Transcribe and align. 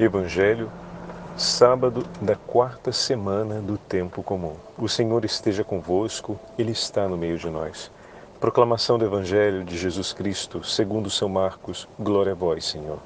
Evangelho, 0.00 0.72
sábado 1.36 2.06
da 2.18 2.34
quarta 2.34 2.90
semana 2.90 3.60
do 3.60 3.76
tempo 3.76 4.22
comum. 4.22 4.54
O 4.78 4.88
Senhor 4.88 5.22
esteja 5.22 5.62
convosco, 5.62 6.40
Ele 6.58 6.72
está 6.72 7.06
no 7.06 7.16
meio 7.18 7.36
de 7.36 7.50
nós. 7.50 7.90
Proclamação 8.40 8.96
do 8.96 9.04
Evangelho 9.04 9.62
de 9.62 9.76
Jesus 9.76 10.14
Cristo, 10.14 10.64
segundo 10.64 11.10
São 11.10 11.28
Marcos. 11.28 11.86
Glória 12.00 12.32
a 12.32 12.34
vós, 12.34 12.64
Senhor. 12.64 13.00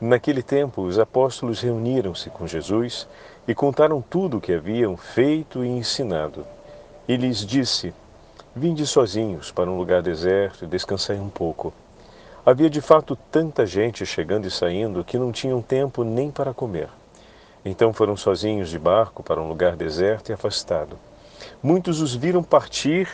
Naquele 0.00 0.40
tempo, 0.40 0.82
os 0.82 1.00
apóstolos 1.00 1.60
reuniram-se 1.60 2.30
com 2.30 2.46
Jesus 2.46 3.08
e 3.46 3.52
contaram 3.52 4.00
tudo 4.00 4.36
o 4.36 4.40
que 4.40 4.54
haviam 4.54 4.96
feito 4.96 5.64
e 5.64 5.68
ensinado. 5.68 6.46
E 7.08 7.16
lhes 7.16 7.44
disse: 7.44 7.92
Vinde 8.54 8.86
sozinhos 8.86 9.50
para 9.50 9.68
um 9.68 9.76
lugar 9.76 10.00
deserto 10.00 10.64
e 10.64 10.68
descansai 10.68 11.18
um 11.18 11.28
pouco. 11.28 11.74
Havia 12.44 12.68
de 12.68 12.80
fato 12.80 13.16
tanta 13.30 13.64
gente 13.64 14.04
chegando 14.04 14.48
e 14.48 14.50
saindo 14.50 15.04
que 15.04 15.16
não 15.16 15.30
tinham 15.30 15.62
tempo 15.62 16.02
nem 16.02 16.28
para 16.28 16.52
comer. 16.52 16.88
Então 17.64 17.92
foram 17.92 18.16
sozinhos 18.16 18.68
de 18.68 18.80
barco 18.80 19.22
para 19.22 19.40
um 19.40 19.46
lugar 19.46 19.76
deserto 19.76 20.30
e 20.30 20.32
afastado. 20.32 20.98
Muitos 21.62 22.00
os 22.00 22.16
viram 22.16 22.42
partir 22.42 23.08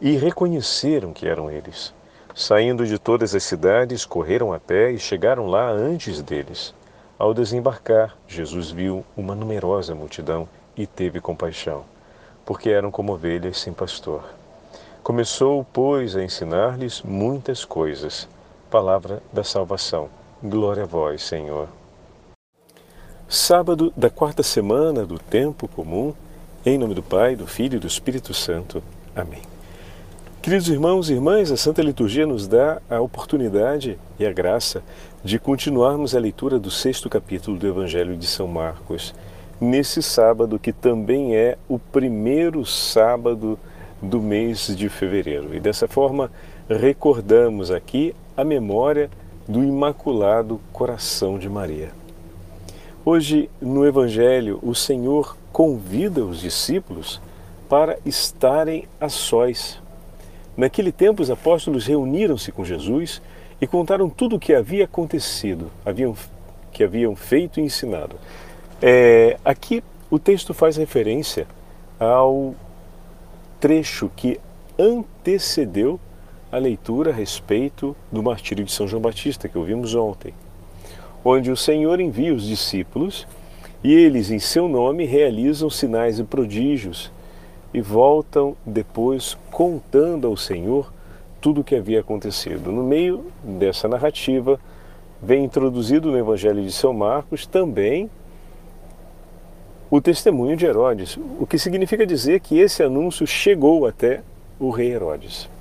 e 0.00 0.16
reconheceram 0.16 1.12
que 1.12 1.28
eram 1.28 1.48
eles. 1.48 1.94
Saindo 2.34 2.84
de 2.84 2.98
todas 2.98 3.36
as 3.36 3.44
cidades, 3.44 4.04
correram 4.04 4.52
a 4.52 4.58
pé 4.58 4.90
e 4.90 4.98
chegaram 4.98 5.46
lá 5.46 5.70
antes 5.70 6.20
deles. 6.20 6.74
Ao 7.16 7.32
desembarcar, 7.32 8.16
Jesus 8.26 8.72
viu 8.72 9.04
uma 9.16 9.36
numerosa 9.36 9.94
multidão 9.94 10.48
e 10.76 10.88
teve 10.88 11.20
compaixão, 11.20 11.84
porque 12.44 12.70
eram 12.70 12.90
como 12.90 13.12
ovelhas 13.12 13.60
sem 13.60 13.72
pastor. 13.72 14.24
Começou, 15.04 15.64
pois, 15.72 16.16
a 16.16 16.24
ensinar-lhes 16.24 17.00
muitas 17.00 17.64
coisas 17.64 18.28
Palavra 18.70 19.22
da 19.32 19.44
salvação. 19.44 20.08
Glória 20.42 20.82
a 20.82 20.86
vós, 20.86 21.22
Senhor. 21.22 21.68
Sábado 23.28 23.92
da 23.96 24.10
quarta 24.10 24.42
semana 24.42 25.06
do 25.06 25.20
tempo 25.20 25.68
comum, 25.68 26.12
em 26.64 26.76
nome 26.76 26.92
do 26.92 27.02
Pai, 27.02 27.36
do 27.36 27.46
Filho 27.46 27.76
e 27.76 27.78
do 27.78 27.86
Espírito 27.86 28.34
Santo. 28.34 28.82
Amém. 29.14 29.42
Queridos 30.42 30.68
irmãos 30.68 31.08
e 31.08 31.12
irmãs, 31.12 31.52
a 31.52 31.56
Santa 31.56 31.80
Liturgia 31.80 32.26
nos 32.26 32.48
dá 32.48 32.82
a 32.90 33.00
oportunidade 33.00 33.98
e 34.18 34.26
a 34.26 34.32
graça 34.32 34.82
de 35.22 35.38
continuarmos 35.38 36.16
a 36.16 36.18
leitura 36.18 36.58
do 36.58 36.70
sexto 36.70 37.08
capítulo 37.08 37.56
do 37.56 37.68
Evangelho 37.68 38.16
de 38.16 38.26
São 38.26 38.48
Marcos, 38.48 39.14
nesse 39.60 40.02
sábado 40.02 40.58
que 40.58 40.72
também 40.72 41.36
é 41.36 41.56
o 41.68 41.78
primeiro 41.78 42.66
sábado 42.66 43.56
do 44.02 44.20
mês 44.20 44.76
de 44.76 44.88
fevereiro. 44.88 45.54
E 45.54 45.60
dessa 45.60 45.86
forma, 45.86 46.32
recordamos 46.68 47.70
aqui 47.70 48.14
a 48.36 48.44
memória 48.44 49.10
do 49.48 49.64
Imaculado 49.64 50.60
Coração 50.72 51.38
de 51.38 51.48
Maria. 51.48 51.90
Hoje, 53.04 53.48
no 53.60 53.86
Evangelho, 53.86 54.58
o 54.62 54.74
Senhor 54.74 55.36
convida 55.52 56.24
os 56.24 56.40
discípulos 56.40 57.20
para 57.68 57.98
estarem 58.04 58.86
a 59.00 59.08
sós. 59.08 59.80
Naquele 60.56 60.92
tempo, 60.92 61.22
os 61.22 61.30
apóstolos 61.30 61.86
reuniram-se 61.86 62.52
com 62.52 62.64
Jesus 62.64 63.22
e 63.60 63.66
contaram 63.66 64.10
tudo 64.10 64.36
o 64.36 64.40
que 64.40 64.52
havia 64.52 64.84
acontecido, 64.84 65.70
haviam, 65.84 66.14
que 66.72 66.84
haviam 66.84 67.16
feito 67.16 67.58
e 67.58 67.62
ensinado. 67.62 68.16
É, 68.82 69.38
aqui 69.44 69.82
o 70.10 70.18
texto 70.18 70.52
faz 70.52 70.76
referência 70.76 71.46
ao 71.98 72.54
trecho 73.58 74.10
que 74.14 74.38
antecedeu 74.78 75.98
a 76.56 76.58
leitura 76.58 77.10
a 77.10 77.14
respeito 77.14 77.94
do 78.10 78.22
martírio 78.22 78.64
de 78.64 78.72
São 78.72 78.88
João 78.88 79.02
Batista 79.02 79.46
que 79.46 79.58
ouvimos 79.58 79.94
ontem, 79.94 80.32
onde 81.22 81.50
o 81.50 81.56
Senhor 81.56 82.00
envia 82.00 82.32
os 82.32 82.44
discípulos 82.46 83.28
e 83.84 83.92
eles, 83.92 84.30
em 84.30 84.38
seu 84.38 84.66
nome, 84.66 85.04
realizam 85.04 85.68
sinais 85.68 86.18
e 86.18 86.24
prodígios 86.24 87.12
e 87.74 87.82
voltam 87.82 88.56
depois 88.64 89.36
contando 89.50 90.26
ao 90.26 90.34
Senhor 90.34 90.90
tudo 91.42 91.60
o 91.60 91.64
que 91.64 91.74
havia 91.74 92.00
acontecido. 92.00 92.72
No 92.72 92.82
meio 92.82 93.26
dessa 93.44 93.86
narrativa, 93.86 94.58
vem 95.22 95.44
introduzido 95.44 96.10
no 96.10 96.16
Evangelho 96.16 96.62
de 96.62 96.72
São 96.72 96.94
Marcos 96.94 97.46
também 97.46 98.08
o 99.90 100.00
testemunho 100.00 100.56
de 100.56 100.64
Herodes, 100.64 101.18
o 101.38 101.46
que 101.46 101.58
significa 101.58 102.06
dizer 102.06 102.40
que 102.40 102.58
esse 102.58 102.82
anúncio 102.82 103.26
chegou 103.26 103.86
até 103.86 104.22
o 104.58 104.70
rei 104.70 104.90
Herodes. 104.90 105.54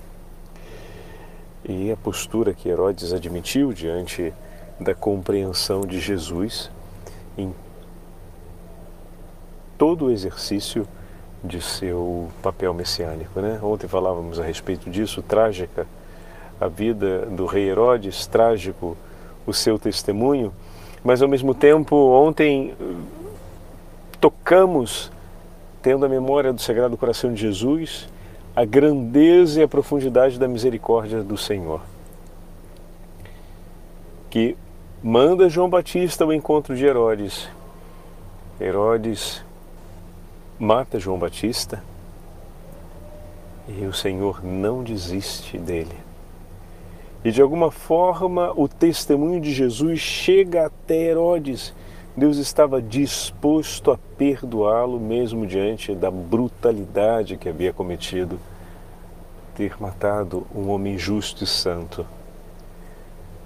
E 1.68 1.92
a 1.92 1.98
postura 1.98 2.54
que 2.54 2.70
Herodes 2.70 3.12
admitiu 3.12 3.74
diante 3.74 4.34
da 4.80 4.94
compreensão 4.94 5.82
de 5.82 6.00
Jesus 6.00 6.70
em 7.38 7.54
todo 9.78 10.06
o 10.06 10.12
exercício 10.12 10.88
de 11.44 11.62
seu 11.62 12.30
papel 12.42 12.74
messiânico. 12.74 13.40
Né? 13.40 13.60
Ontem 13.62 13.88
falávamos 13.88 14.40
a 14.40 14.44
respeito 14.44 14.90
disso, 14.90 15.22
trágica 15.22 15.88
a 16.60 16.68
vida 16.68 17.26
do 17.26 17.46
rei 17.46 17.70
Herodes, 17.70 18.26
trágico 18.28 18.98
o 19.46 19.54
seu 19.54 19.78
testemunho, 19.78 20.54
mas 21.04 21.22
ao 21.22 21.28
mesmo 21.28 21.54
tempo, 21.54 21.96
ontem 21.96 22.74
tocamos, 24.20 25.12
tendo 25.82 26.06
a 26.06 26.10
memória 26.10 26.52
do 26.52 26.62
Sagrado 26.62 26.98
Coração 26.98 27.34
de 27.34 27.42
Jesus, 27.42 28.10
a 28.56 28.64
grandeza 28.64 29.60
e 29.60 29.64
a 29.64 29.68
profundidade 29.68 30.40
da 30.40 30.48
misericórdia 30.48 31.22
do 31.22 31.38
Senhor, 31.38 31.82
que 34.30 34.56
manda 35.04 35.50
João 35.50 35.70
Batista 35.70 36.24
ao 36.24 36.32
encontro 36.32 36.76
de 36.76 36.86
Herodes. 36.86 37.50
Herodes 38.60 39.44
mata 40.58 41.00
João 41.00 41.20
Batista 41.20 41.84
e 43.68 43.86
o 43.86 43.94
Senhor 43.94 44.44
não 44.44 44.84
desiste 44.84 45.58
dele. 45.58 45.98
E 47.26 47.32
de 47.32 47.42
alguma 47.42 47.72
forma 47.72 48.54
o 48.56 48.68
testemunho 48.68 49.42
de 49.42 49.52
Jesus 49.52 50.00
chega 50.00 50.68
até 50.68 50.96
Herodes. 50.96 51.74
Deus 52.18 52.38
estava 52.38 52.82
disposto 52.82 53.92
a 53.92 53.98
perdoá-lo 54.18 54.98
mesmo 55.00 55.46
diante 55.46 55.94
da 55.94 56.10
brutalidade 56.10 57.36
que 57.36 57.50
havia 57.50 57.74
cometido, 57.74 58.40
ter 59.54 59.76
matado 59.82 60.48
um 60.56 60.70
homem 60.70 60.98
justo 60.98 61.44
e 61.44 61.48
santo. 61.48 62.06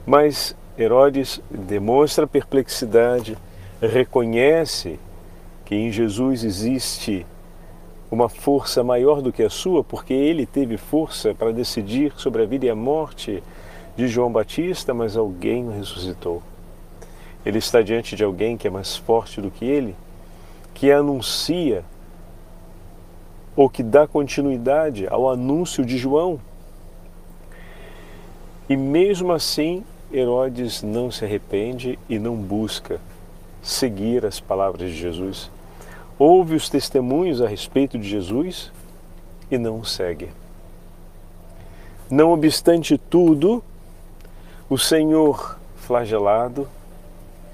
Mas 0.06 0.56
Herodes 0.78 1.42
demonstra 1.50 2.28
perplexidade, 2.28 3.36
reconhece 3.82 5.00
que 5.66 5.76
em 5.76 5.92
Jesus 5.92 6.44
existe 6.44 7.26
uma 8.12 8.30
força 8.30 8.84
maior 8.84 9.20
do 9.20 9.32
que 9.34 9.42
a 9.42 9.50
sua, 9.50 9.84
porque 9.84 10.14
ele 10.14 10.46
teve 10.46 10.78
força 10.78 11.34
para 11.34 11.52
decidir 11.52 12.14
sobre 12.18 12.44
a 12.44 12.46
vida 12.46 12.68
e 12.68 12.70
a 12.70 12.76
morte 12.76 13.42
de 13.98 14.08
João 14.08 14.32
Batista, 14.32 14.94
mas 14.94 15.18
alguém 15.18 15.68
o 15.68 15.72
ressuscitou. 15.72 16.42
Ele 17.46 17.58
está 17.58 17.82
diante 17.82 18.16
de 18.16 18.24
alguém 18.24 18.58
que 18.58 18.68
é 18.68 18.72
mais 18.72 18.96
forte 18.96 19.42
do 19.42 19.50
que 19.50 19.66
ele, 19.66 19.96
que 20.74 20.92
anuncia 20.92 21.84
ou 23.56 23.70
que 23.70 23.84
dá 23.84 24.08
continuidade 24.08 25.08
ao 25.08 25.30
anúncio 25.30 25.86
de 25.86 25.98
João. 25.98 26.40
E 28.70 28.78
mesmo 28.78 29.32
assim, 29.32 29.84
Herodes 30.14 30.84
não 30.84 31.12
se 31.12 31.26
arrepende 31.26 31.98
e 32.08 32.18
não 32.18 32.36
busca 32.36 33.00
seguir 33.62 34.26
as 34.26 34.40
palavras 34.40 34.90
de 34.90 34.98
Jesus. 34.98 35.50
Ouve 36.18 36.56
os 36.56 36.70
testemunhos 36.70 37.42
a 37.42 37.48
respeito 37.48 37.98
de 37.98 38.08
Jesus 38.08 38.72
e 39.50 39.58
não 39.58 39.80
o 39.80 39.86
segue. 39.86 40.30
Não 42.10 42.32
obstante 42.32 42.98
tudo, 42.98 43.64
o 44.70 44.78
Senhor 44.78 45.58
flagelado 45.78 46.68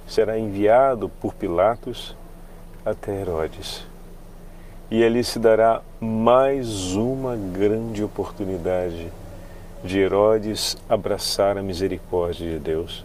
será 0.08 0.38
enviado 0.38 1.09
por 1.09 1.34
Pilatos 1.34 2.16
até 2.85 3.22
Herodes. 3.22 3.85
E 4.90 5.03
ali 5.03 5.24
se 5.24 5.40
dará 5.40 5.82
mais 6.00 6.94
uma 6.94 7.35
grande 7.35 8.03
oportunidade 8.03 9.12
de 9.84 10.00
Herodes 10.00 10.78
abraçar 10.88 11.58
a 11.58 11.64
misericórdia 11.64 12.52
de 12.52 12.59
Deus. 12.59 13.03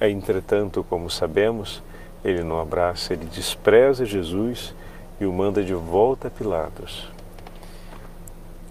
Entretanto, 0.00 0.84
como 0.88 1.10
sabemos, 1.10 1.82
ele 2.24 2.42
não 2.42 2.58
abraça, 2.58 3.12
ele 3.12 3.26
despreza 3.26 4.04
Jesus 4.04 4.74
e 5.20 5.26
o 5.26 5.32
manda 5.32 5.62
de 5.62 5.74
volta 5.74 6.28
a 6.28 6.30
Pilatos. 6.30 7.08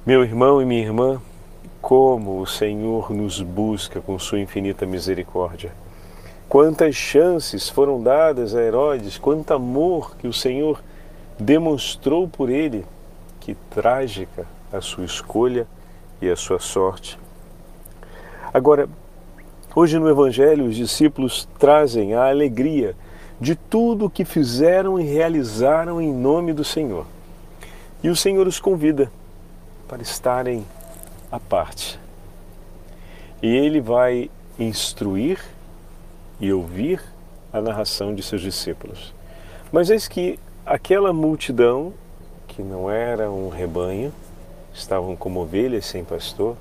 Meu 0.06 0.24
irmão 0.24 0.60
e 0.60 0.66
minha 0.66 0.82
irmã, 0.82 1.22
como 1.82 2.40
o 2.40 2.48
Senhor 2.48 3.12
nos 3.12 3.42
busca 3.42 4.02
com 4.02 4.18
sua 4.18 4.40
infinita 4.40 4.86
misericórdia. 4.86 5.72
Quantas 6.50 6.96
chances 6.96 7.70
foram 7.70 8.02
dadas 8.02 8.54
a 8.54 8.62
Herodes, 8.62 9.18
quanto 9.18 9.54
amor 9.54 10.18
que 10.18 10.28
o 10.28 10.34
Senhor 10.34 10.82
demonstrou 11.40 12.28
por 12.28 12.50
ele, 12.50 12.84
que 13.40 13.56
trágica 13.70 14.46
a 14.74 14.82
sua 14.82 15.06
escolha 15.06 15.66
e 16.22 16.30
a 16.30 16.36
sua 16.36 16.60
sorte. 16.60 17.18
Agora, 18.52 18.90
Hoje 19.76 20.00
no 20.00 20.10
Evangelho, 20.10 20.66
os 20.66 20.76
discípulos 20.76 21.48
trazem 21.60 22.16
a 22.16 22.28
alegria 22.28 22.96
de 23.40 23.56
tudo 23.56 24.06
o 24.06 24.10
que 24.10 24.26
fizeram 24.26 25.00
e 25.00 25.04
realizaram 25.04 26.02
em 26.02 26.12
nome 26.12 26.54
do 26.54 26.64
Senhor. 26.64 27.06
E 28.02 28.10
o 28.10 28.16
Senhor 28.16 28.48
os 28.48 28.60
convida 28.60 29.12
para 29.88 30.02
estarem 30.02 30.66
à 31.32 31.40
parte. 31.40 32.00
E 33.44 33.48
ele 33.48 33.80
vai 33.80 34.32
instruir 34.58 35.40
e 36.40 36.52
ouvir 36.54 37.02
a 37.52 37.62
narração 37.62 38.14
de 38.14 38.24
seus 38.24 38.42
discípulos. 38.42 39.14
Mas 39.72 39.90
eis 39.90 40.08
que 40.08 40.40
aquela 40.66 41.12
multidão, 41.12 41.94
que 42.48 42.62
não 42.62 42.90
era 42.90 43.30
um 43.30 43.50
rebanho, 43.50 44.14
estavam 44.74 45.16
como 45.16 45.42
ovelhas 45.42 45.86
sem 45.86 46.04
pastor, 46.04 46.56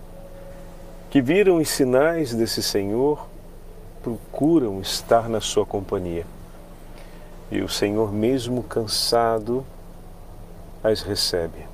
que 1.11 1.21
viram 1.21 1.57
os 1.57 1.69
sinais 1.69 2.35
desse 2.35 2.63
Senhor, 2.63 3.27
procuram 4.03 4.81
estar 4.81 5.29
na 5.29 5.41
sua 5.41 5.65
companhia. 5.65 6.27
E 7.51 7.63
o 7.63 7.69
Senhor, 7.69 8.13
mesmo 8.13 8.63
cansado, 8.63 9.65
as 10.83 11.03
recebe. 11.03 11.67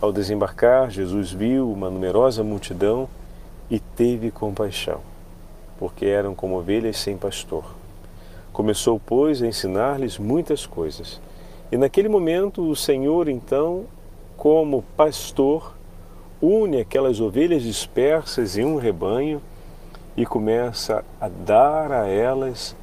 Ao 0.00 0.12
desembarcar, 0.12 0.90
Jesus 0.90 1.32
viu 1.32 1.70
uma 1.72 1.88
numerosa 1.88 2.42
multidão 2.42 3.08
e 3.70 3.78
teve 3.78 4.30
compaixão, 4.30 5.00
porque 5.78 6.06
eram 6.06 6.34
como 6.34 6.58
ovelhas 6.58 6.98
sem 6.98 7.16
pastor. 7.16 7.64
Começou, 8.52 9.00
pois, 9.04 9.42
a 9.42 9.46
ensinar-lhes 9.46 10.18
muitas 10.18 10.66
coisas. 10.66 11.20
E 11.70 11.76
naquele 11.76 12.08
momento, 12.08 12.68
o 12.68 12.76
Senhor, 12.76 13.28
então, 13.28 13.84
como 14.36 14.82
pastor, 14.96 15.74
une 16.40 16.80
aquelas 16.80 17.20
ovelhas 17.20 17.62
dispersas 17.62 18.56
em 18.56 18.64
um 18.64 18.76
rebanho 18.76 19.40
e 20.16 20.24
começa 20.24 21.04
a 21.20 21.28
dar 21.28 21.92
a 21.92 22.06
elas 22.06 22.74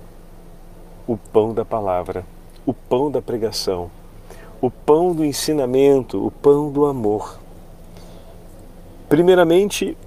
o 1.07 1.18
pão 1.18 1.54
da 1.54 1.66
palavra, 1.66 2.25
o 2.66 2.74
pão 2.74 3.10
da 3.10 3.22
pregação, 3.22 3.90
o 4.62 4.69
pão 4.69 5.13
do 5.13 5.25
ensinamento, 5.25 6.25
o 6.25 6.31
pão 6.31 6.72
do 6.72 6.86
amor. 6.86 7.40
Primeiramente, 9.10 9.98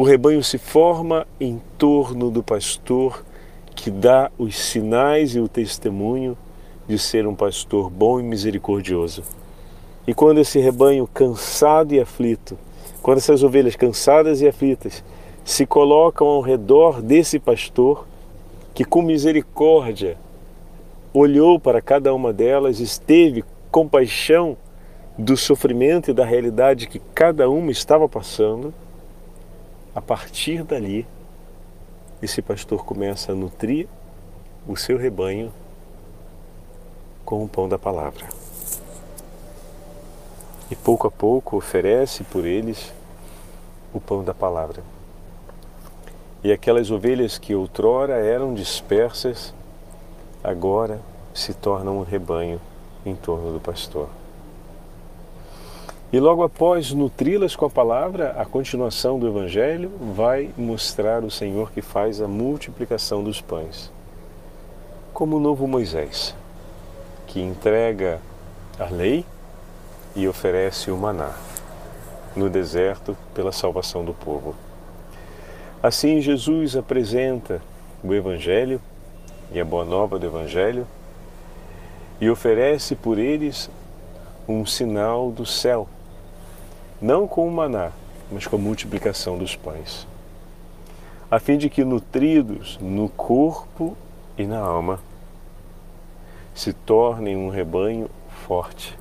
o 0.00 0.02
rebanho 0.02 0.42
se 0.42 0.56
forma 0.56 1.26
em 1.38 1.60
torno 1.76 2.30
do 2.30 2.42
pastor 2.42 3.22
que 3.74 3.90
dá 3.90 4.30
os 4.38 4.58
sinais 4.58 5.34
e 5.34 5.40
o 5.40 5.46
testemunho 5.46 6.38
de 6.88 6.98
ser 6.98 7.26
um 7.26 7.34
pastor 7.34 7.90
bom 7.90 8.18
e 8.18 8.22
misericordioso. 8.22 9.22
E 10.06 10.14
quando 10.14 10.38
esse 10.38 10.58
rebanho 10.58 11.06
cansado 11.06 11.92
e 11.92 12.00
aflito 12.00 12.56
quando 13.02 13.18
essas 13.18 13.42
ovelhas 13.42 13.76
cansadas 13.76 14.40
e 14.40 14.48
aflitas 14.48 15.04
se 15.44 15.66
colocam 15.66 16.26
ao 16.26 16.40
redor 16.40 17.02
desse 17.02 17.38
pastor, 17.38 18.06
que 18.72 18.86
com 18.86 19.02
misericórdia 19.02 20.16
olhou 21.12 21.60
para 21.60 21.82
cada 21.82 22.14
uma 22.14 22.32
delas, 22.32 22.80
esteve 22.80 23.44
compaixão 23.70 24.56
do 25.18 25.36
sofrimento 25.36 26.10
e 26.10 26.14
da 26.14 26.24
realidade 26.24 26.86
que 26.86 27.02
cada 27.14 27.50
uma 27.50 27.70
estava 27.70 28.08
passando, 28.08 28.72
a 29.94 30.00
partir 30.00 30.62
dali, 30.62 31.06
esse 32.22 32.40
pastor 32.42 32.84
começa 32.84 33.32
a 33.32 33.34
nutrir 33.34 33.88
o 34.66 34.76
seu 34.76 34.98
rebanho 34.98 35.52
com 37.24 37.44
o 37.44 37.48
pão 37.48 37.68
da 37.68 37.78
palavra 37.78 38.28
e 40.70 40.76
pouco 40.76 41.08
a 41.08 41.10
pouco 41.10 41.56
oferece 41.56 42.22
por 42.22 42.46
eles 42.46 42.92
o 43.92 44.00
pão 44.00 44.22
da 44.22 44.32
palavra. 44.32 44.82
E 46.44 46.52
aquelas 46.52 46.90
ovelhas 46.90 47.36
que 47.38 47.54
outrora 47.54 48.14
eram 48.14 48.54
dispersas, 48.54 49.52
agora 50.42 51.00
se 51.34 51.52
tornam 51.52 51.98
um 51.98 52.02
rebanho 52.02 52.60
em 53.04 53.14
torno 53.14 53.52
do 53.52 53.60
pastor. 53.60 54.08
E 56.12 56.18
logo 56.18 56.42
após 56.42 56.92
nutri-las 56.92 57.54
com 57.54 57.66
a 57.66 57.70
palavra, 57.70 58.34
a 58.36 58.44
continuação 58.44 59.16
do 59.16 59.28
Evangelho 59.28 59.92
vai 60.14 60.50
mostrar 60.58 61.22
o 61.22 61.30
Senhor 61.30 61.70
que 61.70 61.80
faz 61.80 62.20
a 62.20 62.26
multiplicação 62.26 63.22
dos 63.22 63.40
pães. 63.40 63.92
Como 65.12 65.36
o 65.36 65.40
novo 65.40 65.68
Moisés, 65.68 66.34
que 67.28 67.40
entrega 67.40 68.20
a 68.76 68.86
lei 68.86 69.24
e 70.16 70.26
oferece 70.26 70.90
o 70.90 70.96
maná 70.96 71.32
no 72.34 72.50
deserto 72.50 73.16
pela 73.32 73.52
salvação 73.52 74.04
do 74.04 74.12
povo. 74.12 74.56
Assim, 75.80 76.20
Jesus 76.20 76.76
apresenta 76.76 77.62
o 78.02 78.12
Evangelho 78.12 78.80
e 79.52 79.60
a 79.60 79.64
boa 79.64 79.84
nova 79.84 80.18
do 80.18 80.26
Evangelho 80.26 80.86
e 82.20 82.28
oferece 82.28 82.96
por 82.96 83.16
eles 83.16 83.70
um 84.48 84.66
sinal 84.66 85.30
do 85.30 85.46
céu, 85.46 85.88
não 87.00 87.26
com 87.26 87.46
o 87.46 87.52
maná, 87.52 87.92
mas 88.30 88.46
com 88.46 88.56
a 88.56 88.58
multiplicação 88.58 89.38
dos 89.38 89.56
pães, 89.56 90.06
a 91.30 91.38
fim 91.38 91.56
de 91.56 91.70
que, 91.70 91.84
nutridos 91.84 92.78
no 92.80 93.08
corpo 93.08 93.96
e 94.36 94.44
na 94.44 94.58
alma, 94.58 95.00
se 96.54 96.72
tornem 96.72 97.36
um 97.36 97.48
rebanho 97.48 98.10
forte 98.46 98.98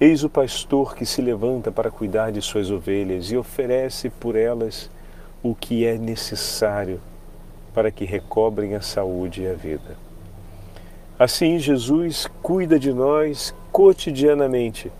Eis 0.00 0.24
o 0.24 0.28
pastor 0.28 0.96
que 0.96 1.06
se 1.06 1.22
levanta 1.22 1.70
para 1.70 1.88
cuidar 1.88 2.32
de 2.32 2.42
suas 2.42 2.68
ovelhas 2.68 3.30
e 3.30 3.36
oferece 3.36 4.10
por 4.10 4.34
elas 4.34 4.90
o 5.40 5.54
que 5.54 5.86
é 5.86 5.96
necessário 5.96 7.00
para 7.72 7.92
que 7.92 8.04
recobrem 8.04 8.74
a 8.74 8.80
saúde 8.80 9.42
e 9.42 9.48
a 9.48 9.54
vida. 9.54 9.96
Assim, 11.16 11.60
Jesus 11.60 12.28
cuida 12.42 12.76
de 12.76 12.92
nós 12.92 13.54
cotidianamente, 13.70 14.90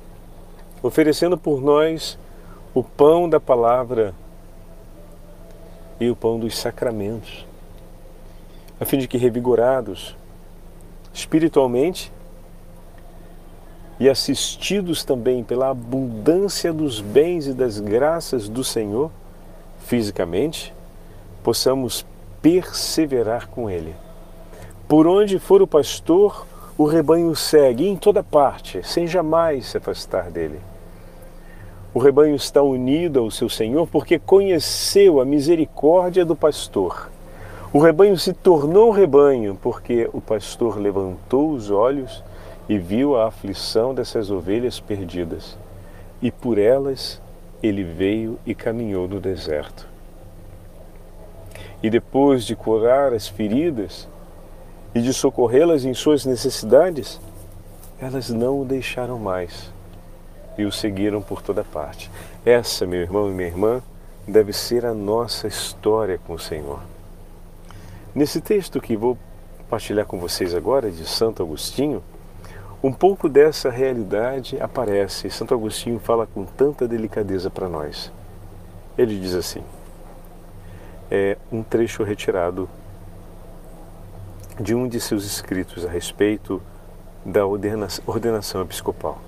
oferecendo 0.84 1.38
por 1.38 1.62
nós 1.62 2.18
o 2.74 2.84
pão 2.84 3.26
da 3.26 3.40
palavra 3.40 4.14
e 5.98 6.10
o 6.10 6.14
pão 6.14 6.38
dos 6.38 6.58
sacramentos, 6.58 7.46
a 8.78 8.84
fim 8.84 8.98
de 8.98 9.08
que, 9.08 9.16
revigorados 9.16 10.14
espiritualmente, 11.10 12.12
e 13.98 14.10
assistidos 14.10 15.04
também 15.04 15.42
pela 15.42 15.70
abundância 15.70 16.70
dos 16.70 17.00
bens 17.00 17.46
e 17.46 17.54
das 17.54 17.80
graças 17.80 18.46
do 18.46 18.62
Senhor, 18.62 19.10
fisicamente, 19.86 20.74
possamos 21.42 22.04
perseverar 22.42 23.48
com 23.48 23.70
Ele. 23.70 23.94
Por 24.86 25.06
onde 25.06 25.38
for 25.38 25.62
o 25.62 25.66
pastor, 25.66 26.46
o 26.76 26.84
rebanho 26.84 27.34
segue 27.34 27.88
em 27.88 27.96
toda 27.96 28.22
parte, 28.22 28.86
sem 28.86 29.06
jamais 29.06 29.68
se 29.68 29.78
afastar 29.78 30.30
dele. 30.30 30.60
O 31.94 32.00
rebanho 32.00 32.34
está 32.34 32.60
unido 32.60 33.20
ao 33.20 33.30
seu 33.30 33.48
Senhor 33.48 33.86
porque 33.86 34.18
conheceu 34.18 35.20
a 35.20 35.24
misericórdia 35.24 36.24
do 36.24 36.34
pastor. 36.34 37.08
O 37.72 37.78
rebanho 37.78 38.18
se 38.18 38.32
tornou 38.32 38.90
rebanho 38.90 39.56
porque 39.62 40.10
o 40.12 40.20
pastor 40.20 40.76
levantou 40.76 41.52
os 41.52 41.70
olhos 41.70 42.24
e 42.68 42.78
viu 42.78 43.16
a 43.16 43.28
aflição 43.28 43.94
dessas 43.94 44.28
ovelhas 44.28 44.80
perdidas, 44.80 45.56
e 46.20 46.32
por 46.32 46.58
elas 46.58 47.22
ele 47.62 47.84
veio 47.84 48.40
e 48.44 48.56
caminhou 48.56 49.06
no 49.06 49.20
deserto. 49.20 49.86
E 51.80 51.88
depois 51.88 52.44
de 52.44 52.56
curar 52.56 53.12
as 53.12 53.28
feridas 53.28 54.08
e 54.92 55.00
de 55.00 55.14
socorrê-las 55.14 55.84
em 55.84 55.94
suas 55.94 56.24
necessidades, 56.24 57.20
elas 58.00 58.30
não 58.30 58.62
o 58.62 58.64
deixaram 58.64 59.16
mais 59.16 59.73
e 60.56 60.64
o 60.64 60.72
seguiram 60.72 61.20
por 61.20 61.42
toda 61.42 61.64
parte. 61.64 62.10
Essa, 62.44 62.86
meu 62.86 63.00
irmão 63.00 63.28
e 63.28 63.32
minha 63.32 63.48
irmã, 63.48 63.82
deve 64.26 64.52
ser 64.52 64.86
a 64.86 64.94
nossa 64.94 65.46
história 65.46 66.18
com 66.26 66.34
o 66.34 66.38
Senhor. 66.38 66.80
Nesse 68.14 68.40
texto 68.40 68.80
que 68.80 68.96
vou 68.96 69.18
partilhar 69.68 70.06
com 70.06 70.18
vocês 70.18 70.54
agora, 70.54 70.90
de 70.90 71.04
Santo 71.04 71.42
Agostinho, 71.42 72.02
um 72.82 72.92
pouco 72.92 73.28
dessa 73.28 73.70
realidade 73.70 74.60
aparece. 74.60 75.30
Santo 75.30 75.54
Agostinho 75.54 75.98
fala 75.98 76.26
com 76.26 76.44
tanta 76.44 76.86
delicadeza 76.86 77.50
para 77.50 77.68
nós. 77.68 78.12
Ele 78.96 79.18
diz 79.18 79.34
assim: 79.34 79.62
é 81.10 81.36
um 81.50 81.62
trecho 81.62 82.02
retirado 82.02 82.68
de 84.60 84.74
um 84.74 84.86
de 84.86 85.00
seus 85.00 85.24
escritos 85.24 85.84
a 85.84 85.90
respeito 85.90 86.62
da 87.24 87.44
ordenação 87.44 88.62
episcopal. 88.62 89.20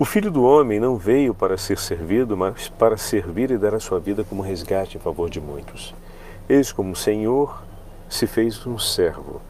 O 0.00 0.06
Filho 0.06 0.30
do 0.30 0.42
Homem 0.44 0.80
não 0.80 0.96
veio 0.96 1.34
para 1.34 1.58
ser 1.58 1.76
servido, 1.76 2.34
mas 2.34 2.70
para 2.70 2.96
servir 2.96 3.50
e 3.50 3.58
dar 3.58 3.74
a 3.74 3.78
sua 3.78 4.00
vida 4.00 4.24
como 4.24 4.40
resgate 4.40 4.96
em 4.96 5.00
favor 5.00 5.28
de 5.28 5.42
muitos. 5.42 5.94
Eis 6.48 6.72
como 6.72 6.92
o 6.92 6.96
Senhor 6.96 7.62
se 8.08 8.26
fez 8.26 8.66
um 8.66 8.78
servo 8.78 9.42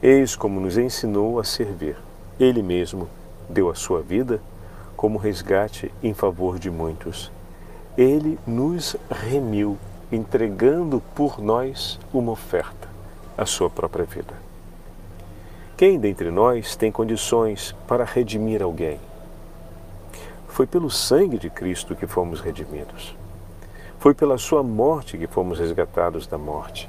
Eis 0.00 0.36
como 0.36 0.60
nos 0.60 0.78
ensinou 0.78 1.40
a 1.40 1.44
servir. 1.44 1.96
Ele 2.38 2.62
mesmo 2.62 3.08
deu 3.48 3.68
a 3.68 3.74
sua 3.74 4.00
vida 4.00 4.40
como 4.96 5.18
resgate 5.18 5.92
em 6.00 6.14
favor 6.14 6.56
de 6.56 6.70
muitos. 6.70 7.32
Ele 7.98 8.38
nos 8.46 8.94
remiu 9.10 9.76
entregando 10.12 11.02
por 11.16 11.42
nós 11.42 11.98
uma 12.14 12.30
oferta, 12.30 12.88
a 13.36 13.44
sua 13.44 13.68
própria 13.68 14.04
vida. 14.04 14.34
Quem 15.76 15.98
dentre 15.98 16.30
nós 16.30 16.76
tem 16.76 16.92
condições 16.92 17.74
para 17.88 18.04
redimir 18.04 18.62
alguém? 18.62 19.00
Foi 20.56 20.66
pelo 20.66 20.88
sangue 20.88 21.38
de 21.38 21.50
Cristo 21.50 21.94
que 21.94 22.06
fomos 22.06 22.40
redimidos. 22.40 23.14
Foi 23.98 24.14
pela 24.14 24.38
sua 24.38 24.62
morte 24.62 25.18
que 25.18 25.26
fomos 25.26 25.58
resgatados 25.58 26.26
da 26.26 26.38
morte. 26.38 26.88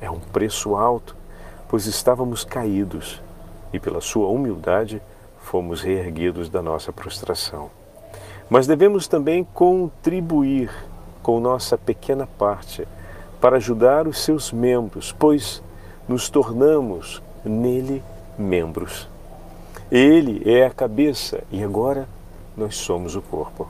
É 0.00 0.10
um 0.10 0.18
preço 0.18 0.74
alto, 0.74 1.14
pois 1.68 1.86
estávamos 1.86 2.42
caídos 2.42 3.22
e 3.72 3.78
pela 3.78 4.00
sua 4.00 4.26
humildade 4.26 5.00
fomos 5.38 5.80
reerguidos 5.80 6.48
da 6.48 6.60
nossa 6.60 6.92
prostração. 6.92 7.70
Mas 8.50 8.66
devemos 8.66 9.06
também 9.06 9.44
contribuir 9.44 10.68
com 11.22 11.38
nossa 11.38 11.78
pequena 11.78 12.26
parte 12.26 12.84
para 13.40 13.58
ajudar 13.58 14.08
os 14.08 14.18
seus 14.18 14.50
membros, 14.50 15.14
pois 15.16 15.62
nos 16.08 16.28
tornamos 16.28 17.22
nele 17.44 18.02
membros. 18.36 19.08
Ele 19.88 20.42
é 20.44 20.66
a 20.66 20.70
cabeça 20.70 21.44
e 21.52 21.62
agora 21.62 22.08
nós 22.56 22.76
somos 22.76 23.14
o 23.14 23.22
corpo. 23.22 23.68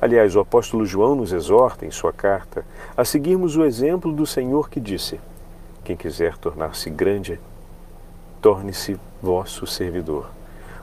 Aliás, 0.00 0.36
o 0.36 0.40
apóstolo 0.40 0.86
João 0.86 1.14
nos 1.14 1.32
exorta 1.32 1.84
em 1.84 1.90
sua 1.90 2.12
carta 2.12 2.64
a 2.96 3.04
seguirmos 3.04 3.56
o 3.56 3.64
exemplo 3.64 4.12
do 4.12 4.24
Senhor 4.24 4.70
que 4.70 4.80
disse: 4.80 5.20
Quem 5.82 5.96
quiser 5.96 6.36
tornar-se 6.38 6.88
grande, 6.88 7.40
torne-se 8.40 8.98
vosso 9.20 9.66
servidor. 9.66 10.30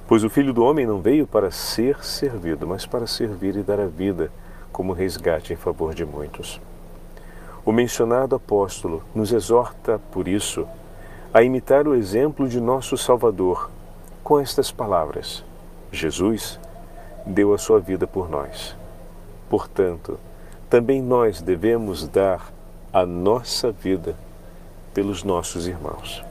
Pois 0.08 0.24
o 0.24 0.30
Filho 0.30 0.54
do 0.54 0.64
Homem 0.64 0.86
não 0.86 1.00
veio 1.00 1.26
para 1.26 1.50
ser 1.50 2.04
servido, 2.04 2.68
mas 2.68 2.86
para 2.86 3.08
servir 3.08 3.56
e 3.56 3.64
dar 3.64 3.80
a 3.80 3.88
vida 3.88 4.32
como 4.72 4.94
resgate 4.94 5.54
em 5.54 5.56
favor 5.56 5.96
de 5.96 6.06
muitos. 6.06 6.62
O 7.66 7.72
mencionado 7.72 8.36
apóstolo 8.36 9.02
nos 9.16 9.32
exorta, 9.32 10.00
por 10.12 10.28
isso, 10.28 10.68
a 11.34 11.42
imitar 11.42 11.88
o 11.88 11.96
exemplo 11.96 12.48
de 12.48 12.60
nosso 12.60 12.98
Salvador 12.98 13.72
com 14.24 14.40
estas 14.40 14.72
palavras: 14.72 15.44
Jesus 15.92 16.60
deu 17.26 17.54
a 17.54 17.58
sua 17.58 17.80
vida 17.80 18.06
por 18.06 18.30
nós. 18.30 18.76
Portanto, 19.50 20.20
também 20.70 21.02
nós 21.02 21.42
devemos 21.42 22.08
dar 22.08 22.52
a 22.92 23.06
nossa 23.06 23.72
vida 23.72 24.16
pelos 24.94 25.24
nossos 25.24 25.68
irmãos. 25.68 26.24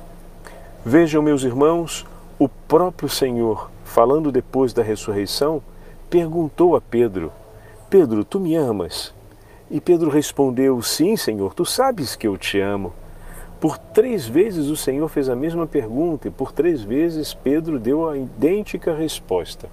Vejam, 0.84 1.22
meus 1.22 1.42
irmãos, 1.42 2.06
o 2.38 2.48
próprio 2.48 3.08
Senhor, 3.08 3.70
falando 3.84 4.32
depois 4.32 4.72
da 4.72 4.82
ressurreição, 4.82 5.62
perguntou 6.10 6.76
a 6.76 6.80
Pedro: 6.80 7.32
Pedro, 7.88 8.24
tu 8.24 8.40
me 8.40 8.54
amas? 8.54 9.14
E 9.70 9.80
Pedro 9.80 10.10
respondeu: 10.10 10.80
Sim, 10.82 11.16
Senhor, 11.16 11.54
tu 11.54 11.64
sabes 11.64 12.16
que 12.16 12.26
eu 12.26 12.36
te 12.36 12.60
amo. 12.60 12.92
Por 13.60 13.78
três 13.78 14.26
vezes 14.26 14.68
o 14.68 14.76
Senhor 14.76 15.08
fez 15.08 15.28
a 15.28 15.36
mesma 15.36 15.66
pergunta 15.66 16.28
e 16.28 16.30
por 16.30 16.52
três 16.52 16.82
vezes 16.82 17.32
Pedro 17.32 17.78
deu 17.78 18.08
a 18.08 18.16
idêntica 18.16 18.94
resposta. 18.94 19.68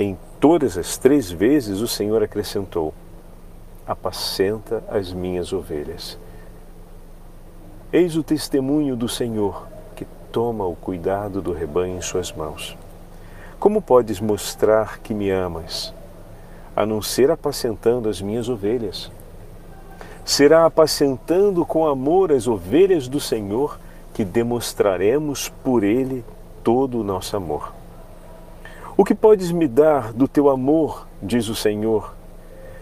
Em 0.00 0.16
todas 0.38 0.78
as 0.78 0.96
três 0.96 1.28
vezes 1.28 1.80
o 1.80 1.88
Senhor 1.88 2.22
acrescentou: 2.22 2.94
Apacenta 3.84 4.80
as 4.88 5.12
minhas 5.12 5.52
ovelhas. 5.52 6.16
Eis 7.92 8.14
o 8.14 8.22
testemunho 8.22 8.94
do 8.94 9.08
Senhor 9.08 9.66
que 9.96 10.06
toma 10.30 10.64
o 10.64 10.76
cuidado 10.76 11.42
do 11.42 11.52
rebanho 11.52 11.98
em 11.98 12.00
suas 12.00 12.30
mãos. 12.30 12.78
Como 13.58 13.82
podes 13.82 14.20
mostrar 14.20 15.00
que 15.00 15.12
me 15.12 15.32
amas, 15.32 15.92
a 16.76 16.86
não 16.86 17.02
ser 17.02 17.28
apacentando 17.28 18.08
as 18.08 18.22
minhas 18.22 18.48
ovelhas? 18.48 19.10
Será 20.24 20.64
apacentando 20.64 21.66
com 21.66 21.88
amor 21.88 22.30
as 22.30 22.46
ovelhas 22.46 23.08
do 23.08 23.18
Senhor 23.18 23.80
que 24.14 24.24
demonstraremos 24.24 25.48
por 25.64 25.82
Ele 25.82 26.24
todo 26.62 27.00
o 27.00 27.04
nosso 27.04 27.36
amor. 27.36 27.77
O 29.00 29.04
que 29.04 29.14
podes 29.14 29.52
me 29.52 29.68
dar 29.68 30.12
do 30.12 30.26
teu 30.26 30.50
amor, 30.50 31.06
diz 31.22 31.48
o 31.48 31.54
Senhor, 31.54 32.16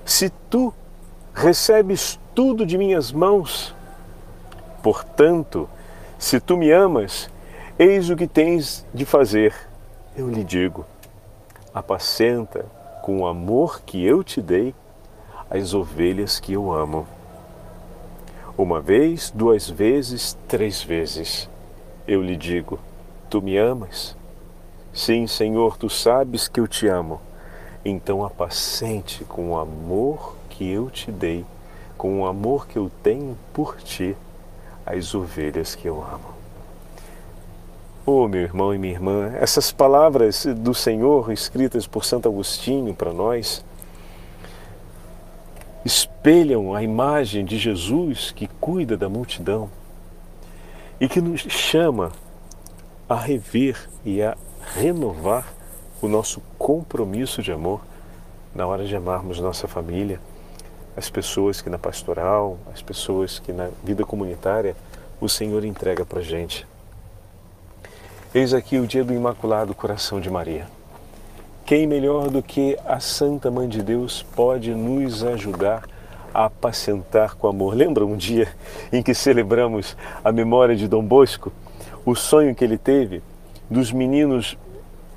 se 0.03 0.31
tu 0.49 0.73
recebes 1.35 2.19
tudo 2.35 2.65
de 2.65 2.79
minhas 2.79 3.13
mãos? 3.13 3.75
Portanto, 4.83 5.69
se 6.19 6.41
tu 6.41 6.57
me 6.57 6.73
amas, 6.73 7.29
eis 7.79 8.09
o 8.09 8.17
que 8.17 8.27
tens 8.27 8.83
de 8.95 9.05
fazer. 9.05 9.55
Eu 10.17 10.31
lhe 10.31 10.43
digo: 10.43 10.87
apacenta 11.75 12.65
com 13.03 13.21
o 13.21 13.27
amor 13.27 13.83
que 13.83 14.03
eu 14.03 14.25
te 14.25 14.41
dei 14.41 14.75
as 15.51 15.75
ovelhas 15.75 16.41
que 16.41 16.55
eu 16.55 16.73
amo. 16.73 17.07
Uma 18.57 18.81
vez, 18.81 19.31
duas 19.31 19.69
vezes, 19.69 20.35
três 20.49 20.83
vezes, 20.83 21.47
eu 22.09 22.23
lhe 22.23 22.39
digo: 22.39 22.79
Tu 23.29 23.43
me 23.43 23.59
amas? 23.59 24.16
Sim, 24.97 25.27
Senhor, 25.27 25.77
tu 25.77 25.91
sabes 25.91 26.49
que 26.49 26.59
eu 26.59 26.67
te 26.67 26.89
amo. 26.89 27.21
Então 27.85 28.25
apacente 28.25 29.25
com 29.25 29.51
o 29.51 29.59
amor 29.59 30.35
que 30.49 30.67
eu 30.67 30.89
te 30.89 31.13
dei, 31.13 31.45
com 31.99 32.23
o 32.23 32.27
amor 32.27 32.67
que 32.67 32.79
eu 32.79 32.91
tenho 33.03 33.37
por 33.53 33.77
ti, 33.77 34.17
as 34.87 35.15
ovelhas 35.15 35.75
que 35.75 35.87
eu 35.87 36.03
amo. 36.03 36.35
Oh, 38.07 38.27
meu 38.27 38.41
irmão 38.41 38.73
e 38.75 38.79
minha 38.79 38.95
irmã, 38.95 39.35
essas 39.35 39.71
palavras 39.71 40.47
do 40.47 40.73
Senhor 40.73 41.31
escritas 41.31 41.87
por 41.87 42.03
Santo 42.03 42.27
Agostinho 42.27 42.95
para 42.95 43.13
nós 43.13 43.63
espelham 45.85 46.75
a 46.75 46.83
imagem 46.83 47.45
de 47.45 47.59
Jesus 47.59 48.31
que 48.31 48.49
cuida 48.49 48.97
da 48.97 49.11
multidão 49.11 49.69
e 50.99 51.07
que 51.07 51.21
nos 51.21 51.43
chama 51.43 52.13
a 53.07 53.15
rever 53.15 53.89
e 54.03 54.23
a 54.23 54.35
renovar 54.75 55.47
o 56.03 56.09
nosso 56.09 56.43
compromisso 56.59 57.43
de 57.43 57.53
amor 57.53 57.81
na 58.55 58.67
hora 58.67 58.85
de 58.85 58.97
amarmos 58.97 59.39
nossa 59.39 59.69
família, 59.69 60.21
as 60.97 61.11
pessoas 61.11 61.61
que 61.61 61.69
na 61.69 61.79
pastoral, 61.79 62.59
as 62.73 62.81
pessoas 62.81 63.39
que 63.39 63.53
na 63.53 63.69
vida 63.85 64.05
comunitária 64.05 64.75
o 65.21 65.29
Senhor 65.29 65.65
entrega 65.65 66.05
para 66.05 66.21
gente. 66.21 66.67
Eis 68.35 68.53
aqui 68.53 68.79
o 68.79 68.87
dia 68.87 69.05
do 69.05 69.13
Imaculado 69.13 69.75
Coração 69.75 70.21
de 70.21 70.31
Maria. 70.31 70.67
Quem 71.65 71.87
melhor 71.87 72.31
do 72.31 72.43
que 72.43 72.79
a 72.87 73.01
Santa 73.01 73.51
Mãe 73.51 73.69
de 73.69 73.83
Deus 73.83 74.23
pode 74.23 74.75
nos 74.75 75.25
ajudar 75.25 75.85
a 76.33 76.45
apacentar 76.45 77.35
com 77.35 77.49
amor? 77.49 77.75
Lembra 77.75 78.05
um 78.05 78.17
dia 78.17 78.49
em 78.93 79.03
que 79.03 79.15
celebramos 79.15 79.97
a 80.25 80.31
memória 80.31 80.77
de 80.77 80.87
Dom 80.87 81.03
Bosco? 81.03 81.53
O 82.05 82.15
sonho 82.15 82.55
que 82.55 82.63
ele 82.63 82.79
teve 82.79 83.23
dos 83.71 83.93
meninos 83.93 84.57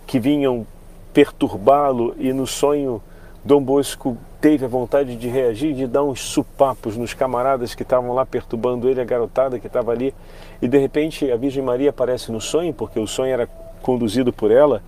que 0.05 0.19
vinham 0.19 0.65
perturbá-lo 1.13 2.15
e 2.17 2.33
no 2.33 2.47
sonho 2.47 3.01
Dom 3.43 3.61
Bosco 3.61 4.17
teve 4.41 4.65
a 4.65 4.67
vontade 4.67 5.15
de 5.15 5.27
reagir, 5.27 5.73
de 5.73 5.87
dar 5.87 6.03
uns 6.03 6.21
supapos 6.21 6.97
nos 6.97 7.13
camaradas 7.13 7.73
que 7.75 7.83
estavam 7.83 8.13
lá 8.13 8.25
perturbando 8.25 8.89
ele, 8.89 9.01
a 9.01 9.05
garotada 9.05 9.59
que 9.59 9.67
estava 9.67 9.91
ali. 9.91 10.13
E 10.61 10.67
de 10.67 10.77
repente 10.77 11.31
a 11.31 11.35
Virgem 11.35 11.63
Maria 11.63 11.89
aparece 11.89 12.31
no 12.31 12.41
sonho, 12.41 12.73
porque 12.73 12.99
o 12.99 13.07
sonho 13.07 13.31
era 13.31 13.47
conduzido 13.81 14.31
por 14.31 14.51
ela, 14.51 14.81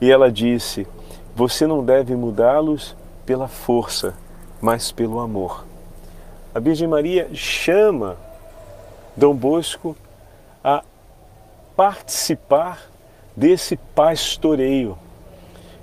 e 0.00 0.10
ela 0.10 0.30
disse: 0.30 0.86
Você 1.34 1.66
não 1.66 1.84
deve 1.84 2.14
mudá-los 2.14 2.96
pela 3.24 3.48
força, 3.48 4.14
mas 4.60 4.92
pelo 4.92 5.20
amor. 5.20 5.64
A 6.54 6.60
Virgem 6.60 6.86
Maria 6.86 7.28
chama 7.34 8.16
Dom 9.16 9.34
Bosco 9.34 9.96
a 10.62 10.82
participar 11.74 12.93
desse 13.36 13.76
pastoreio 13.76 14.96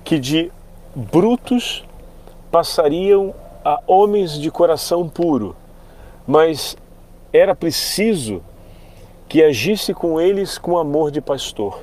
que 0.03 0.19
de 0.19 0.51
brutos 0.95 1.83
passariam 2.51 3.33
a 3.63 3.81
homens 3.87 4.39
de 4.39 4.49
coração 4.49 5.07
puro, 5.07 5.55
mas 6.27 6.75
era 7.31 7.55
preciso 7.55 8.41
que 9.29 9.43
agisse 9.43 9.93
com 9.93 10.19
eles 10.19 10.57
com 10.57 10.77
amor 10.77 11.11
de 11.11 11.21
pastor, 11.21 11.79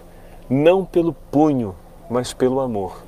não 0.49 0.85
pelo 0.85 1.15
punho, 1.31 1.75
mas 2.11 2.33
pelo 2.33 2.61
amor. 2.61 3.03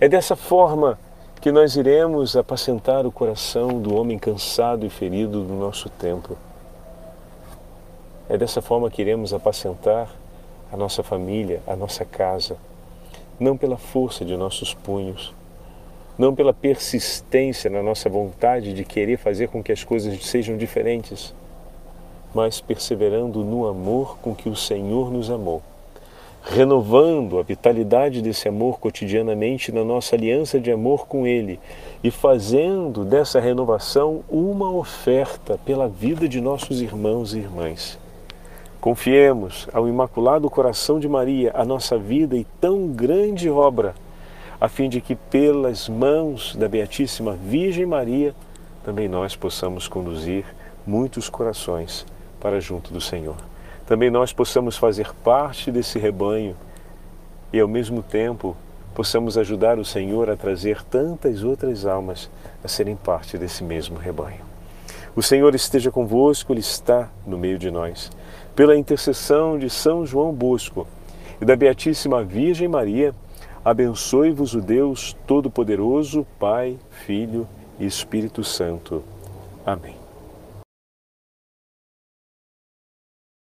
É 0.00 0.08
dessa 0.08 0.36
forma 0.36 0.98
que 1.40 1.50
nós 1.50 1.76
iremos 1.76 2.36
apacentar 2.36 3.06
o 3.06 3.12
coração 3.12 3.80
do 3.80 3.94
homem 3.94 4.18
cansado 4.18 4.84
e 4.84 4.90
ferido 4.90 5.44
do 5.44 5.54
nosso 5.54 5.88
tempo. 5.88 6.36
É 8.28 8.36
dessa 8.36 8.60
forma 8.60 8.90
que 8.90 9.00
iremos 9.00 9.32
apacentar 9.32 10.10
a 10.72 10.76
nossa 10.76 11.02
família, 11.02 11.62
a 11.66 11.74
nossa 11.74 12.04
casa, 12.04 12.56
não 13.38 13.56
pela 13.56 13.76
força 13.76 14.24
de 14.24 14.36
nossos 14.36 14.74
punhos, 14.74 15.34
não 16.18 16.34
pela 16.34 16.52
persistência 16.52 17.70
na 17.70 17.82
nossa 17.82 18.08
vontade 18.08 18.72
de 18.72 18.84
querer 18.84 19.16
fazer 19.16 19.48
com 19.48 19.62
que 19.62 19.70
as 19.70 19.84
coisas 19.84 20.26
sejam 20.26 20.56
diferentes, 20.56 21.32
mas 22.34 22.60
perseverando 22.60 23.44
no 23.44 23.66
amor 23.66 24.18
com 24.18 24.34
que 24.34 24.48
o 24.48 24.56
Senhor 24.56 25.10
nos 25.12 25.30
amou, 25.30 25.62
renovando 26.42 27.38
a 27.38 27.42
vitalidade 27.42 28.20
desse 28.20 28.48
amor 28.48 28.80
cotidianamente 28.80 29.70
na 29.70 29.84
nossa 29.84 30.16
aliança 30.16 30.58
de 30.58 30.70
amor 30.72 31.06
com 31.06 31.26
Ele 31.26 31.60
e 32.02 32.10
fazendo 32.10 33.04
dessa 33.04 33.40
renovação 33.40 34.24
uma 34.28 34.70
oferta 34.70 35.58
pela 35.64 35.88
vida 35.88 36.28
de 36.28 36.40
nossos 36.40 36.80
irmãos 36.80 37.32
e 37.32 37.38
irmãs. 37.38 37.98
Confiemos 38.80 39.68
ao 39.72 39.88
Imaculado 39.88 40.48
Coração 40.48 41.00
de 41.00 41.08
Maria 41.08 41.50
a 41.52 41.64
nossa 41.64 41.98
vida 41.98 42.36
e 42.36 42.44
tão 42.60 42.86
grande 42.86 43.50
obra, 43.50 43.92
a 44.60 44.68
fim 44.68 44.88
de 44.88 45.00
que 45.00 45.16
pelas 45.16 45.88
mãos 45.88 46.54
da 46.54 46.68
Beatíssima 46.68 47.32
Virgem 47.32 47.84
Maria 47.84 48.32
também 48.84 49.08
nós 49.08 49.34
possamos 49.34 49.88
conduzir 49.88 50.44
muitos 50.86 51.28
corações 51.28 52.06
para 52.38 52.60
junto 52.60 52.92
do 52.92 53.00
Senhor. 53.00 53.36
Também 53.84 54.10
nós 54.10 54.32
possamos 54.32 54.76
fazer 54.76 55.12
parte 55.24 55.72
desse 55.72 55.98
rebanho 55.98 56.54
e 57.52 57.58
ao 57.58 57.66
mesmo 57.66 58.00
tempo 58.00 58.56
possamos 58.94 59.36
ajudar 59.36 59.76
o 59.80 59.84
Senhor 59.84 60.30
a 60.30 60.36
trazer 60.36 60.84
tantas 60.84 61.42
outras 61.42 61.84
almas 61.84 62.30
a 62.62 62.68
serem 62.68 62.94
parte 62.94 63.36
desse 63.36 63.64
mesmo 63.64 63.98
rebanho. 63.98 64.46
O 65.16 65.22
Senhor 65.22 65.52
esteja 65.52 65.90
convosco, 65.90 66.52
Ele 66.52 66.60
está 66.60 67.08
no 67.26 67.36
meio 67.36 67.58
de 67.58 67.72
nós 67.72 68.08
pela 68.58 68.76
intercessão 68.76 69.56
de 69.56 69.70
São 69.70 70.04
João 70.04 70.32
Bosco 70.32 70.84
e 71.40 71.44
da 71.44 71.54
Beatíssima 71.54 72.24
Virgem 72.24 72.66
Maria, 72.66 73.14
abençoe-vos 73.64 74.52
o 74.52 74.60
Deus 74.60 75.16
Todo-Poderoso, 75.28 76.26
Pai, 76.40 76.76
Filho 76.90 77.46
e 77.78 77.86
Espírito 77.86 78.42
Santo. 78.42 79.04
Amém. 79.64 79.97